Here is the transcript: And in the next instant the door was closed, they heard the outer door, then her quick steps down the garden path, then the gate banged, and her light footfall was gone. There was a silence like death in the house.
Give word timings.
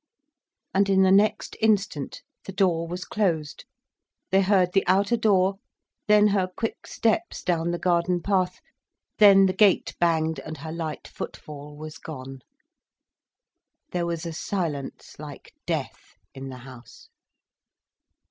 And 0.73 0.89
in 0.89 1.03
the 1.03 1.11
next 1.11 1.55
instant 1.61 2.23
the 2.45 2.51
door 2.51 2.87
was 2.87 3.05
closed, 3.05 3.65
they 4.31 4.41
heard 4.41 4.73
the 4.73 4.83
outer 4.87 5.15
door, 5.15 5.59
then 6.07 6.29
her 6.29 6.47
quick 6.47 6.87
steps 6.87 7.43
down 7.43 7.69
the 7.69 7.77
garden 7.77 8.19
path, 8.19 8.61
then 9.19 9.45
the 9.45 9.53
gate 9.53 9.95
banged, 9.99 10.39
and 10.39 10.57
her 10.57 10.71
light 10.71 11.07
footfall 11.07 11.77
was 11.77 11.99
gone. 11.99 12.39
There 13.91 14.07
was 14.07 14.25
a 14.25 14.33
silence 14.33 15.17
like 15.19 15.53
death 15.67 16.15
in 16.33 16.49
the 16.49 16.57
house. 16.65 17.09